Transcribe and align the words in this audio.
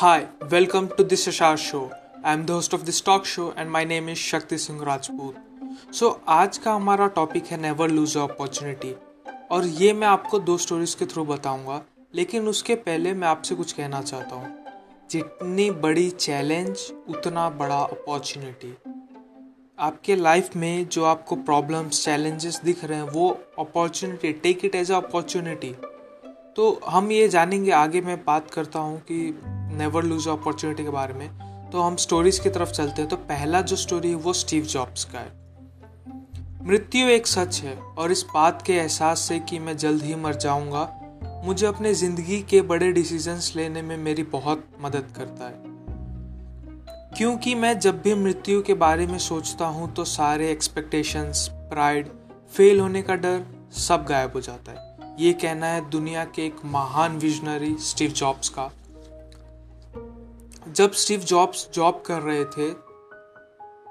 Hi, 0.00 0.28
welcome 0.50 0.88
to 0.96 1.04
this 1.04 1.26
Ashar 1.26 1.58
show. 1.58 1.92
I 2.24 2.32
am 2.32 2.46
the 2.46 2.54
host 2.54 2.72
of 2.72 2.86
this 2.86 3.02
talk 3.02 3.26
show 3.26 3.52
and 3.54 3.70
my 3.70 3.82
name 3.84 4.08
is 4.08 4.16
Shakti 4.18 4.56
Singh 4.56 4.78
Rajput. 4.78 5.34
So 5.90 6.08
आज 6.28 6.58
का 6.58 6.72
हमारा 6.72 7.06
topic 7.16 7.46
है 7.46 7.60
never 7.60 7.90
lose 7.90 8.16
a 8.16 8.20
opportunity 8.20 8.94
और 9.50 9.66
ये 9.80 9.92
मैं 9.92 10.06
आपको 10.06 10.38
दो 10.38 10.56
स्टोरीज 10.58 10.94
के 10.94 11.06
थ्रू 11.06 11.24
बताऊँगा 11.24 11.80
लेकिन 12.14 12.48
उसके 12.48 12.74
पहले 12.86 13.12
मैं 13.14 13.28
आपसे 13.28 13.54
कुछ 13.54 13.72
कहना 13.72 14.02
चाहता 14.02 14.36
हूँ 14.36 15.08
जितनी 15.10 15.70
बड़ी 15.84 16.08
चैलेंज 16.10 16.90
उतना 17.08 17.48
बड़ा 17.60 17.82
अपॉर्चुनिटी 17.90 18.74
आपके 19.78 20.16
लाइफ 20.16 20.56
में 20.56 20.88
जो 20.88 21.04
आपको 21.04 21.36
प्रॉब्लम्स 21.44 22.04
चैलेंजेस 22.04 22.60
दिख 22.64 22.84
रहे 22.84 22.98
हैं 22.98 23.10
वो 23.10 23.30
opportunity 23.58 24.32
take 24.40 24.64
it 24.64 24.74
as 24.74 24.92
opportunity 24.94 25.74
तो 26.56 26.72
हम 26.88 27.12
ये 27.12 27.28
जानेंगे 27.28 27.70
आगे 27.76 28.00
मैं 28.00 28.22
बात 28.24 28.50
करता 28.50 28.78
हूँ 28.78 29.00
कि 29.00 29.32
नेवर 29.72 30.04
लूज 30.04 30.28
अपॉर्चुनिटी 30.28 30.82
के 30.82 30.90
बारे 30.90 31.14
में 31.14 31.28
तो 31.72 31.80
हम 31.80 31.96
स्टोरीज 31.96 32.38
की 32.38 32.50
तरफ़ 32.50 32.70
चलते 32.70 33.02
हैं। 33.02 33.08
तो 33.10 33.16
पहला 33.16 33.60
जो 33.60 33.76
स्टोरी 33.76 34.08
है, 34.08 34.14
वो 34.14 34.32
स्टीव 34.32 34.64
जॉब्स 34.64 35.04
का 35.04 35.18
है। 35.18 35.38
मृत्यु 36.66 37.08
एक 37.08 37.26
सच 37.26 37.60
है, 37.60 37.76
और 37.76 38.12
इस 38.12 38.24
बात 38.34 38.62
के 38.62 38.72
एहसास 38.72 39.20
से 39.20 39.38
कि 39.40 39.58
मैं 39.58 39.76
जल्द 39.76 40.02
ही 40.02 40.14
मर 40.14 40.34
जाऊँगा, 40.36 40.88
मुझे 41.44 41.66
अपने 41.66 41.92
ज़िंदगी 41.94 42.40
के 42.42 42.60
बड़े 42.62 42.90
डिसीजंस 42.92 43.52
लेने 43.56 43.82
में 43.82 43.96
मेरी 43.96 44.22
बहुत 44.22 44.64
मदद 44.80 45.12
करता 45.16 45.44
है। 45.44 45.68
क्योंकि 47.16 47.54
मैं 47.54 47.78
जब 47.78 48.00
भी 48.02 48.14
मृत्यु 48.14 48.62
के 48.62 48.74
बारे 48.74 49.06
में 49.06 49.18
सोचता 49.18 49.66
हूँ 49.66 49.92
तो 49.94 50.04
सारे 50.04 50.50
एक्सपेक्टेशंस 50.50 51.48
प्राइड 51.70 52.08
फेल 52.52 52.80
होने 52.80 53.02
का 53.02 53.14
डर 53.14 53.42
सब 53.78 54.04
गायब 54.04 54.32
हो 54.34 54.40
जाता 54.40 54.72
है। 54.72 55.16
ये 55.20 55.32
कहना 55.32 55.66
है 55.66 55.88
दुनिया 55.90 56.24
के 56.24 56.46
एक 56.46 56.56
महान 56.64 57.18
विजनरी 57.18 57.76
स्टीव 57.80 58.10
जॉब्स 58.10 58.48
का। 58.48 58.70
जब 60.70 60.92
स्टीव 60.92 61.20
जॉब्स 61.20 61.68
जॉब 61.74 62.02
कर 62.06 62.20
रहे 62.22 62.44
थे 62.46 62.70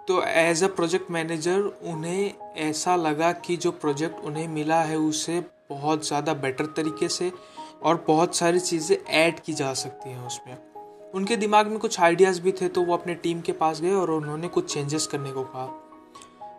तो 0.08 0.22
एज 0.24 0.64
अ 0.64 0.68
प्रोजेक्ट 0.68 1.10
मैनेजर 1.12 1.60
उन्हें 1.84 2.34
ऐसा 2.60 2.96
लगा 2.96 3.32
कि 3.32 3.58
जो 3.58 3.72
प्रोजेक्ट 3.72 4.20
उन्हें 4.20 4.48
मिला 4.48 4.82
है, 4.82 4.98
उसे 4.98 5.40
बहुत 5.70 6.08
ज़्यादा 6.08 6.34
बेटर 6.36 6.66
तरीके 6.78 7.08
से 7.10 7.32
और 7.84 8.04
बहुत 8.08 8.36
सारी 8.36 8.60
चीज़ें 8.60 8.96
ऐड 8.98 9.40
की 9.40 9.54
जा 9.54 9.74
सकती 9.74 10.10
हैं 10.10 10.26
उसमें। 10.28 10.58
उनके 11.14 11.36
दिमाग 11.38 11.68
में 11.68 11.78
कुछ 11.80 12.00
आइडियाज़ 12.00 12.42
भी 12.42 12.52
थे 12.52 12.68
तो 12.68 12.82
वो 12.82 12.94
अपने 12.94 13.16
टीम 13.16 13.42
के 13.42 13.52
पास 13.52 13.82
गए 13.82 13.94
और 13.94 14.12
उन्होंने 14.12 14.48
कुछ 14.48 14.74
चेंजेस 14.74 15.08
करने 15.08 15.32
को 15.32 15.44
कहा। 15.46 15.68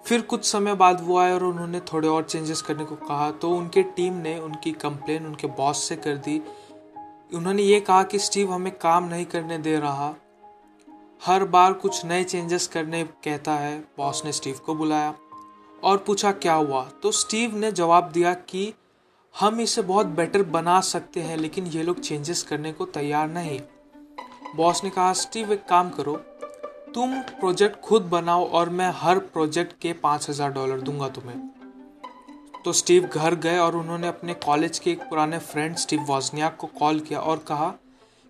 फिर 0.06 0.20
कुछ 0.20 0.44
समय 0.44 0.74
बाद 0.74 1.04
वो 1.06 1.18
आए 1.18 1.32
और 1.32 1.44
उन्होंने 1.44 1.80
थोड़े 1.92 2.08
और 2.08 2.22
चेंजेस 2.22 2.62
करने 2.62 2.84
को 2.84 2.96
कहा 2.98 3.30
तो 3.32 3.50
उनके 3.50 3.82
टीम 3.96 4.14
ने 4.14 4.38
उनकी 4.38 4.72
कंप्लेन 4.72 5.26
उनके 5.26 5.46
बॉस 5.56 5.82
से 5.88 5.96
कर 5.96 6.16
दी 6.18 6.40
उन्होंने 7.32 7.62
ये 7.62 7.80
कहा 7.80 8.02
कि 8.02 8.18
स्टीव 8.18 8.52
हमें 8.52 8.72
काम 8.78 9.04
नहीं 9.04 9.24
करने 9.24 9.58
दे 9.58 9.76
रहा। 9.76 10.14
हर 11.22 11.44
बार 11.44 11.72
कुछ 11.72 12.04
नए 12.04 12.24
चेंजेस 12.24 12.66
करने 12.66 13.02
कहता 13.24 13.52
है। 13.52 13.78
बॉस 13.98 14.22
ने 14.24 14.32
स्टीव 14.32 14.60
को 14.66 14.74
बुलाया 14.74 15.14
और 15.82 15.98
पूछा, 15.98 16.32
क्या 16.32 16.54
हुआ? 16.54 16.82
तो 17.02 17.12
स्टीव 17.12 17.56
ने 17.56 17.72
जवाब 17.72 18.10
दिया 18.12 18.34
कि 18.34 18.72
हम 19.34 19.60
इसे 19.60 19.82
बहुत 19.82 20.06
बेटर 20.06 20.42
बना 20.42 20.80
सकते 20.80 21.20
हैं, 21.20 21.36
लेकिन 21.36 21.66
ये 21.66 21.82
लोग 21.82 22.00
चेंजेस 22.00 22.42
करने 22.42 22.72
को 22.72 22.84
तैयार 22.86 23.28
नहीं। 23.28 23.60
बॉस 24.56 24.84
ने 24.84 24.90
कहा, 24.90 25.12
स्टीव, 25.12 25.52
एक 25.52 25.64
काम 25.64 25.90
करो। 25.90 26.16
तुम 26.94 27.20
प्रोजेक्ट 27.20 27.80
खुद 27.80 28.02
बनाओ 28.02 28.48
और 28.48 28.68
मैं 28.68 28.92
हर 28.96 29.18
प्रोजेक्ट 29.18 29.80
के 29.82 29.92
पाँच 29.92 30.28
हज़ार 30.30 30.52
डॉलर 30.52 30.80
दूँगा 30.80 31.08
तुम्हें। 31.08 31.59
तो 32.64 32.72
स्टीव 32.72 33.04
घर 33.04 33.34
गए 33.36 33.58
और 33.58 33.76
उन्होंने 33.76 34.08
अपने 34.08 34.34
कॉलेज 34.36 34.78
के 34.78 34.90
एक 34.90 35.02
पुराने 35.10 35.38
फ्रेंड 35.40 35.76
स्टीव 35.76 36.00
वॉजनियाक 36.04 36.56
को 36.56 36.66
कॉल 36.78 37.00
किया 37.00 37.20
और 37.20 37.38
कहा 37.48 37.72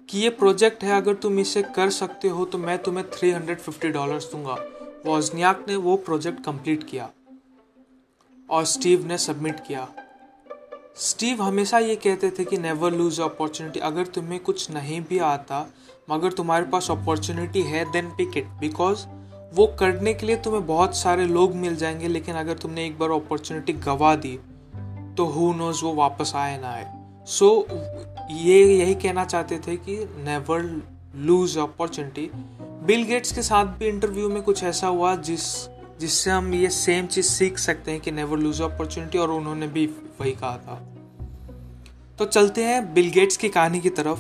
कि 0.09 0.19
ये 0.19 0.31
प्रोजेक्ट 0.33 0.85
है, 0.85 0.91
अगर 0.93 1.15
तुम 1.15 1.39
इसे 1.39 1.63
कर 1.75 1.91
सकते 1.91 2.29
हो 2.29 2.45
तो 2.45 2.59
मैं 2.59 2.79
तुम्हें 2.79 3.09
थ्री 3.11 3.31
हंड्रेड 3.31 3.59
फिफ्टी 3.59 3.89
डॉलर्स 3.89 4.31
दूँगा। 4.33 4.57
वॉजनियाक 5.07 5.65
ने 5.69 5.77
वो 5.79 5.97
प्रोजेक्ट 5.99 6.45
कंप्लीट 6.45 6.85
किया 6.85 7.11
और 8.49 8.65
स्टीव 8.67 9.07
ने 9.07 9.19
सबमिट 9.19 9.61
किया। 9.67 9.89
स्टीव 10.99 11.43
हमेशा 11.43 11.79
ये 11.79 11.97
कहते 11.97 12.31
थे 12.31 12.45
कि 12.45 12.59
नेवर 12.59 12.93
लूज 12.93 13.21
अपॉर्चुनिटी 13.21 13.81
अगर 13.81 14.07
तुम्हें 14.07 14.41
कुछ 14.41 14.71
नहीं 14.71 15.01
भी 15.01 15.19
आता, 15.19 15.67
मगर 16.11 16.33
तुम्हारे 16.33 16.65
पास 16.67 16.91
अपॉर्चुनिटी 16.91 17.63
है 17.63 17.85
देन 17.93 18.11
पिक 18.17 18.37
इट 18.37 18.47
बिकॉज़ 18.61 19.07
वो 19.55 19.67
करने 19.67 20.15
के 20.15 20.27
लिए 20.27 20.37
तुम्हें 20.37 20.67
बहुत 20.67 20.97
सारे 20.97 21.27
लोग 21.27 21.55
मिल 21.55 21.77
जाएँगे 21.77 22.09
लेकिन 22.09 22.35
अगर 22.35 22.55
तुमने 22.55 22.87
एक 22.87 22.99
बार 22.99 23.11
अपॉर्चुनिटी 23.11 23.73
गवा 23.73 24.17
दी 24.17 24.39
तो 25.17 25.25
हु 25.25 25.53
नोज़ 25.53 25.85
वो 25.85 25.95
वापस 25.95 26.33
आए 26.35 26.61
ना 26.61 26.69
आए। 26.69 26.93
सो 27.27 27.67
so, 27.69 27.75
ये 28.31 28.79
यही 28.79 28.95
कहना 28.95 29.25
चाहते 29.25 29.59
थे 29.59 29.77
कि 29.77 29.97
never 30.19 30.83
lose 31.17 31.59
opportunity 31.59 32.31
Bill 32.61 33.05
Gates 33.05 33.33
के 33.33 33.43
साथ 33.43 33.67
भी 33.67 33.87
इंटरव्यू 33.87 34.29
में 34.29 34.43
कुछ 34.43 34.63
ऐसा 34.63 34.87
हुआ 34.87 35.17
जिस 35.17 35.69
जिससे 36.01 36.31
हम 36.31 36.55
ये 36.55 36.71
सेम 36.71 37.07
चीज़ 37.07 37.27
सीख 37.27 37.59
सकते 37.59 37.91
हैं 37.91 38.01
कि 38.01 38.11
नेवर 38.11 38.39
लूज 38.39 38.63
अपॉर्चुनिटी 38.63 39.19
और 39.19 39.31
उन्होंने 39.31 39.67
भी 39.67 39.87
वही 40.21 40.33
कहा 40.33 40.57
था। 40.57 40.87
तो 42.19 42.25
चलते 42.25 42.65
हैं 42.65 42.95
बिल 42.95 43.11
गेट्स 43.11 43.37
की 43.37 43.49
कहानी 43.49 43.81
की 43.81 43.91
तरफ़। 43.91 44.19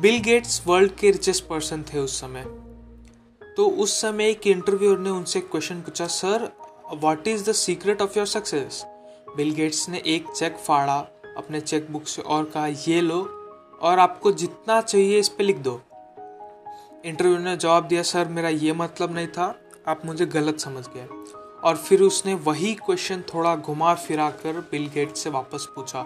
बिल 0.00 0.18
गेट्स 0.18 0.62
वर्ल्ड 0.66 0.92
के 0.92 1.10
रिचेस्ट 1.10 1.46
पर्सन 1.46 1.82
थे 1.82 1.98
उस 1.98 2.20
समय। 2.20 2.65
तो 3.56 3.68
उस 3.68 4.00
समय 4.00 4.24
एक 4.24 4.46
इंटरव्यूअर 4.46 4.98
ने 4.98 5.10
उनसे 5.10 5.40
क्वेश्चन 5.40 5.80
पूछा 5.80 6.06
sir 6.06 6.42
what 6.94 7.28
is 7.28 7.50
the 7.50 7.52
secret 7.52 8.02
of 8.02 8.18
your 8.18 8.26
success 8.26 8.84
Bill 9.36 9.52
Gates 9.54 9.88
ने 9.88 10.02
एक 10.06 10.26
चेक 10.36 10.56
फाड़ा, 10.56 10.96
अपने 11.36 11.60
चेक 11.60 11.90
बुक 11.90 12.06
से 12.08 12.22
और 12.22 12.44
कहा, 12.44 12.66
ये 12.66 13.00
लो 13.00 13.20
और 13.82 13.98
आपको 13.98 14.32
जितना 14.32 14.80
चाहिए 14.80 15.18
इस 15.18 15.28
पर 15.28 15.44
लिख 15.44 15.56
दो. 15.56 15.80
इंटरव्यू 17.04 17.38
ने 17.38 17.56
जवाब 17.56 17.84
दिया 17.84 18.02
सर 18.02 18.28
मेरा 18.28 18.48
ये 18.48 18.72
मतलब 18.72 19.14
नहीं 19.14 19.26
था, 19.26 19.54
आप 19.88 20.06
मुझे 20.06 20.26
गलत 20.26 20.60
समझ 20.60 20.86
गए। 20.88 21.06
और 21.64 21.76
फिर 21.76 22.02
उसने 22.02 22.34
वही 22.34 22.74
क्वेश्चन 22.74 23.22
थोड़ा 23.34 23.56
घुमा 23.56 23.94
फिरा 23.94 24.30
कर 24.30 24.60
बिल 24.70 24.90
गेट्स 24.94 25.20
से 25.20 25.30
वापस 25.30 25.66
पूछा। 25.76 26.02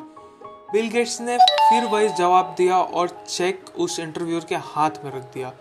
बिल 0.73 0.89
गेट्स 0.89 1.21
ने 1.21 1.37
फिर 1.39 1.85
वही 1.85 2.09
जवाब 2.09 2.55
दिया 2.59 2.79
और 2.79 3.25
चेक 3.29 3.65
उस 3.77 3.99
इंटरव्यूअर 4.01 4.45
के 4.45 4.55
हाथ 4.55 5.05
में 5.05 5.13
रख 5.13 5.23
दिया। 5.35 5.53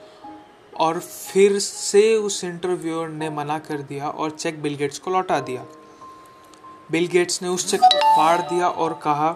और 0.74 1.00
फिर 1.00 1.58
से 1.60 2.16
उस 2.16 2.44
इंटरव्यूअर 2.44 3.10
ने 3.10 3.30
मना 3.30 3.60
कर 3.60 3.82
दिया 3.82 4.10
और 4.10 4.30
चेक 4.30 4.62
बिल 4.62 4.76
गेट्स 4.76 5.00
को 5.00 5.12
लौटा 5.12 5.40
दिया। 5.40 5.66
बिल 6.92 7.08
गेट्स 7.08 7.42
ने 7.42 7.50
उस 7.50 7.70
चेक 7.72 7.82
को 7.82 8.16
फाड़ 8.16 8.42
दिया 8.42 8.68
और 8.68 8.94
कहा, 9.04 9.36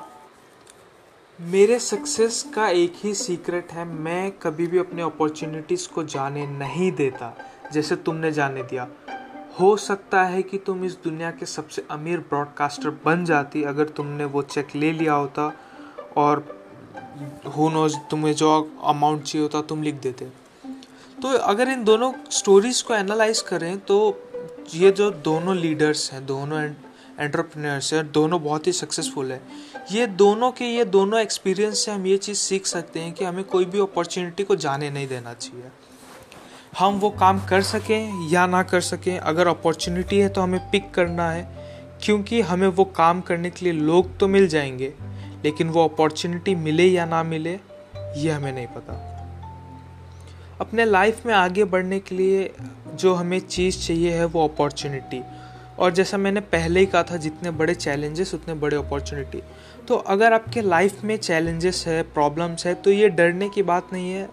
मेरे 1.40 1.80
सक्सेस 1.80 2.42
का 2.56 2.68
एक 2.70 2.94
ही 2.96 3.14
सीक्रेट 3.14 3.72
है, 3.72 3.86
मैं 3.86 4.32
कभी 4.32 4.68
भी 4.68 4.78
अपने 4.78 5.02
अपॉर्चुनिटीज़ 5.02 5.88
को 5.90 6.04
जाने 6.04 6.46
नहीं 6.48 6.92
देता, 6.92 7.34
जैसे 7.74 7.96
तुमने 7.96 8.32
जाने 8.32 8.64
दिया। 8.64 8.88
हो 9.60 9.76
सकता 9.78 10.24
है 10.24 10.42
कि 10.42 10.58
तुम 10.58 10.84
इस 10.86 10.98
दुनिया 11.04 11.32
के 11.32 11.46
सबसे 11.46 11.86
अमीर 11.92 12.20
ब्रॉडकास्टर 12.20 12.90
बन 13.06 13.26
जाती 13.26 13.64
अगर 13.64 13.90
तुमने 13.90 14.26
वो 14.26 14.42
चेक 14.42 14.76
ले 14.76 14.92
लिया 14.92 15.14
होता 15.14 15.52
और 16.18 16.46
हु 17.58 17.70
नोज़ 17.70 17.98
तुम्हें 18.12 18.34
जो 18.34 18.50
अमाउंट 18.84 19.24
चाहिए 19.24 19.44
होता 19.44 19.62
तुम 19.62 19.84
लिख 19.84 19.96
देते। 19.96 20.43
तो 21.24 21.30
अगर 21.30 21.70
इन 21.70 21.84
दोनों 21.84 22.12
स्टोरीज़ 22.30 22.84
को 22.84 22.94
एनालाइज 22.94 23.42
करें 23.42 23.78
तो 23.80 23.98
ये 24.74 24.90
जो 24.92 25.10
दोनों 25.12 25.56
लीडर्स 25.58 26.12
हैं, 26.14 26.26
दोनों 26.26 26.62
एंटरप्रेन्योर्स 27.20 27.94
हैं, 27.94 28.12
दोनों 28.12 28.42
बहुत 28.44 28.68
ही 28.68 28.72
सक्सेसफुल 28.72 29.32
है। 29.32 29.42
ये 29.92 30.08
दोनों 30.08 30.52
के 30.52 30.66
ये 30.66 30.86
दोनों 30.86 31.20
एक्सपीरियंस 31.20 31.86
से 31.86 31.92
हम 31.92 32.08
ये 32.08 32.18
चीज़ 32.18 32.38
सीख 32.38 32.66
सकते 32.66 33.00
हैं 33.00 33.14
कि 33.14 33.26
हमें 33.26 33.44
कोई 33.44 33.66
भी 33.66 33.80
अपॉर्चुनिटी 33.80 34.44
को 34.44 34.56
जाने 34.56 34.90
नहीं 34.90 35.08
देना 35.08 35.34
चाहिए। 35.34 35.72
हम 36.80 37.00
वो 37.00 37.10
काम 37.10 37.40
कर 37.46 37.62
सकें 37.62 38.30
या 38.30 38.46
ना 38.48 38.64
कर 38.64 38.82
सकें, 38.82 39.18
अगर 39.18 39.48
अपॉर्चुनिटी 39.48 40.20
है 40.20 40.30
तो 40.30 40.42
हमें 40.42 40.60
पिक 40.70 40.92
करना 40.92 41.32
है, 41.32 41.48
क्योंकि 42.04 42.42
हमें 42.42 42.68
वो 42.68 42.86
काम 42.86 43.22
करने 43.22 43.50
के 43.50 43.66
लिए 43.66 43.74
लोग 43.74 44.18
तो 44.18 44.28
मिल 44.28 44.48
जाएँगे, 44.48 44.94
लेकिन 45.46 45.70
वो 45.70 45.88
अपॉर्चुनिटी 45.88 46.56
मिले 46.56 46.88
या 46.88 47.06
ना 47.06 47.24
मिले, 47.24 47.60
ये 48.18 48.30
हमें 48.30 48.52
नहीं 48.52 48.68
पता। 48.68 49.13
अपने 50.62 50.86
लाइफ 50.86 51.26
में 51.26 51.34
आगे 51.34 51.64
बढ़ने 51.64 52.00
के 52.00 52.16
लिए 52.16 52.52
जो 52.94 53.14
हमें 53.14 53.40
चीज़ 53.40 53.80
चाहिए 53.88 54.12
है 54.12 54.26
वो 54.26 54.48
अपॉर्चुनिटी 54.48 55.22
और 55.80 55.92
जैसा 55.92 56.18
मैंने 56.18 56.40
पहले 56.40 56.80
ही 56.80 56.86
कहा 56.86 57.04
था, 57.04 57.18
जितने 57.18 57.52
बड़े 57.52 57.76
चैलेंजेस 57.76 58.34
उतने 58.34 58.54
बड़े 58.54 58.78
अपॉर्चुनिटी 58.78 59.42
तो 59.88 59.96
अगर 59.96 60.34
आपके 60.34 60.62
लाइफ 60.62 61.04
में 61.04 61.16
चैलेंजेस 61.18 61.84
है 61.88 62.02
प्रॉब्लम्स 62.04 62.66
है 62.66 62.74
तो 62.74 62.92
ये 62.92 63.10
डरने 63.10 63.50
की 63.50 63.64
बात 63.64 63.90
नहीं 63.94 64.12
है। 64.12 64.30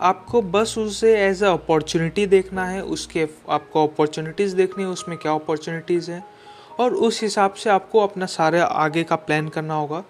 आपको 0.00 0.42
बस 0.42 0.74
उसे 0.78 1.14
एज 1.20 1.42
अ 1.42 1.52
अपॉर्चुनिटी 1.52 2.26
देखना 2.26 2.64
है, 2.66 2.82
उसके 2.82 3.26
आपको 3.48 3.86
अपॉर्चुनिटीज़ 3.86 4.56
देखनी 4.56 4.84
है, 4.84 4.88
उसमें 4.90 5.16
क्या 5.18 5.32
अपॉर्चुनिटीज़ 5.32 6.10
हैं। 6.10 6.24
और 6.80 6.94
उस 6.94 7.22
हिसाब 7.22 7.52
से 7.52 7.70
आपको 7.70 8.00
अपना 8.00 8.26
सारे 8.26 8.60
आगे 8.60 9.02
का 9.04 9.16
प्लान 9.16 9.48
करना 9.48 9.74
होगा। 9.74 10.02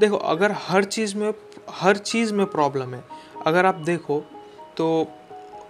देखो, 0.00 0.16
अगर 0.16 0.52
हर 0.58 0.84
चीज़ 0.84 1.16
में, 1.16 1.32
हर 1.70 1.96
चीज़ 1.96 2.32
में 2.34 2.46
प्रॉब्लम 2.46 2.94
है, 2.94 3.04
अगर 3.46 3.66
आप 3.66 3.74
देखो 3.74 4.22
तो 4.76 5.08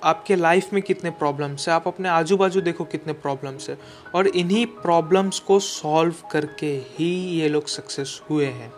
आपके 0.04 0.36
लाइफ 0.36 0.72
में 0.72 0.82
कितने 0.82 1.10
प्रॉब्लम्स 1.10 1.68
है? 1.68 1.74
आप 1.74 1.88
अपने 1.88 2.08
आजू 2.08 2.36
बाजू 2.36 2.60
देखो 2.60 2.84
कितने 2.84 3.12
प्रॉब्लम्स 3.12 3.70
है। 3.70 3.78
और 4.14 4.26
इन्हीं 4.26 4.66
प्रॉब्लम्स 4.66 5.38
को 5.38 5.60
सॉल्व 5.60 6.14
करके 6.30 6.66
ही 6.66 7.40
ये 7.40 7.48
लोग 7.48 7.66
सक्सेस 7.66 8.22
हुए 8.30 8.46
हैं। 8.46 8.72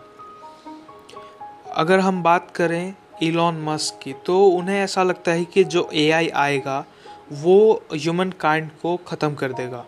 अगर 1.71 1.99
हम 1.99 2.23
बात 2.23 2.51
करें 2.51 2.95
इलॉन 3.23 3.61
मस्क 3.61 3.99
की 4.03 4.13
तो 4.13 4.47
उन्हें 4.47 4.79
ऐसा 4.79 5.03
लगता 5.03 5.31
है 5.31 5.45
कि 5.45 5.63
जो 5.63 5.89
एआई 5.93 6.27
आएगा, 6.27 6.85
वो 7.31 7.83
ह्यूमन 7.93 8.29
काइंड 8.29 8.69
को 8.81 8.97
ख़त्म 8.97 9.33
कर 9.33 9.53
देगा। 9.53 9.85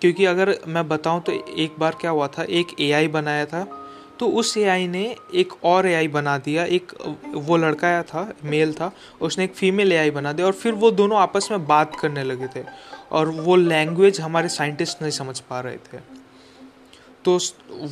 क्योंकि 0.00 0.24
अगर 0.24 0.58
मैं 0.68 0.88
बताऊँ 0.88 1.20
तो 1.20 1.32
एक 1.32 1.74
बार 1.78 1.96
क्या 2.00 2.10
हुआ 2.10 2.28
था? 2.28 2.42
एक 2.42 2.66
एआई 2.80 3.08
बनाया 3.08 3.46
था। 3.46 3.77
तो 4.20 4.28
उस 4.30 4.56
एआई 4.58 4.86
ने 4.88 5.04
एक 5.34 5.52
और 5.64 5.86
एआई 5.86 6.08
बना 6.08 6.36
दिया। 6.38 6.64
एक, 6.64 6.92
वो 7.34 7.56
लड़का 7.56 8.02
था 8.02 8.32
मेल 8.44 8.72
था, 8.72 8.90
उसने 9.20 9.44
एक 9.44 9.54
फीमेल 9.54 9.92
एआई 9.92 10.10
बना 10.10 10.32
दिया 10.32 10.46
और 10.46 10.52
फिर 10.54 10.72
वो 10.74 10.90
दोनों 10.92 11.18
आपस 11.18 11.48
में 11.50 11.66
बात 11.66 11.96
करने 12.00 12.24
लगे 12.24 12.46
थे 12.46 12.64
और 13.12 13.28
वो 13.28 13.56
लैंग्वेज 13.56 14.20
हमारे 14.20 14.48
साइंटिस्ट 14.50 15.02
नहीं 15.02 15.12
समझ 15.12 15.38
पा 15.40 15.60
रहे 15.60 15.76
थे। 15.84 15.98
तो 17.24 17.38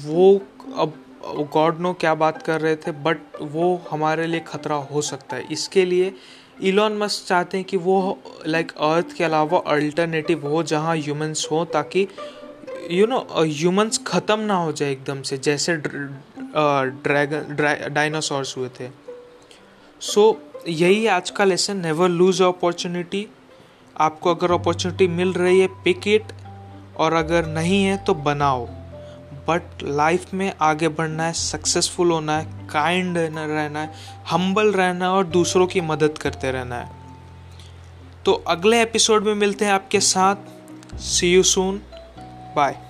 वो 0.05 0.33
अब 0.77 1.03
गॉड 1.53 1.79
नो 1.81 1.93
क्या 1.93 2.15
बात 2.15 2.43
कर 2.43 2.61
रहे 2.61 2.77
थे 2.77 2.93
बट 3.03 3.19
वो 3.43 3.81
हमारे 3.91 4.27
लिए 4.27 4.41
ख़तरा 4.41 4.77
हो 4.91 5.01
सकता 5.03 5.37
है। 5.37 5.47
इसके 5.53 5.85
लिए 5.85 6.13
इलॉन 6.63 6.97
मस्क 6.99 7.27
चाहते 7.29 7.57
हैं 7.57 7.67
कि 7.67 7.77
वो 7.77 8.19
लाइक 8.47 8.73
अर्थ 8.83 9.13
के 9.13 9.25
अलावा 9.25 9.59
अल्टरनेटिव 9.67 10.47
हो 10.49 10.63
जहाँ 10.63 10.97
ह्यूमंस 10.97 11.47
हो 11.51 11.65
ताकि 11.65 12.07
यू 12.91 13.07
नो 13.07 13.19
ह्यूमंस 13.37 14.01
ख़त्म 14.07 14.41
ना 14.41 14.55
हो 14.55 14.73
जाए 14.73 14.93
एकदम 14.93 15.23
से 15.23 15.37
जैसे 15.39 15.77
ड्रैगन 15.77 17.57
डायनासोर्स 17.95 18.57
हुए 18.57 18.69
थे। 18.81 18.89
सो 20.01 20.31
so, 20.31 20.69
यही 20.69 21.07
आज 21.07 21.31
का 21.31 21.45
लेसन 21.45 21.77
नेवर 21.77 22.09
लूज 22.09 22.43
अपॉर्चुनिटी 22.43 23.27
आपको 23.97 24.35
अगर 24.35 24.53
अपॉर्चुनिटी 24.53 25.07
मिल 25.09 25.33
रही 25.33 25.61
है 25.61 25.67
पिक 25.85 26.09
इट 26.09 26.33
और 26.97 27.13
अगर 27.13 27.47
नहीं 27.47 27.83
है 27.85 27.97
तो 28.05 28.15
बनाओ। 28.15 28.67
बट 29.49 29.83
लाइफ 29.83 30.33
में 30.35 30.53
आगे 30.61 30.89
बढ़ना 30.91 31.25
है 31.25 31.33
सक्सेसफुल 31.33 32.11
होना 32.11 32.39
है 32.39 32.69
काइंड 32.69 33.19
रहना 33.19 33.81
है 33.81 33.93
हम्बल 34.31 34.73
रहना 34.73 35.05
है 35.05 35.11
और 35.11 35.27
दूसरों 35.27 35.67
की 35.67 35.81
मदद 35.81 36.19
करते 36.19 36.51
रहना 36.51 36.77
है। 36.77 36.91
तो 38.25 38.33
अगले 38.49 38.83
एपिसोड 38.83 39.25
में 39.25 39.35
मिलते 39.35 39.65
हैं 39.65 39.73
आपके 39.73 40.01
साथ। 40.01 40.97
See 41.01 41.33
you 41.33 41.43
soon 41.43 41.81
Bye. 42.57 42.86